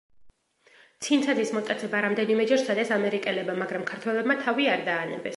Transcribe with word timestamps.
ცინცაძის 1.07 1.51
მოტაცება 1.57 1.99
რამდენიმეჯერ 2.05 2.61
სცადეს 2.61 2.93
ამერიკელებმა, 2.95 3.57
მაგრამ 3.65 3.83
ქართველებმა 3.91 4.39
თავი 4.47 4.67
არ 4.77 4.87
დაანებეს. 4.89 5.29